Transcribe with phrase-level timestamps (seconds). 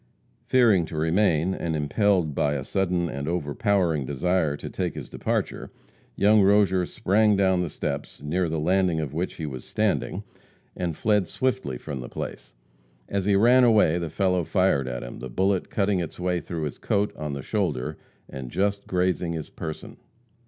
[0.47, 5.69] Fearing to remain, and impelled by a sudden and overpowering desire to take his departure,
[6.15, 10.23] young Rozier sprang down the steps, near the landing of which he was standing,
[10.75, 12.55] and fled swiftly from the place.
[13.09, 16.63] As he ran away, the fellow fired at him, the bullet cutting its way through
[16.63, 17.95] his coat on the shoulder,
[18.27, 19.97] and just grazing his person.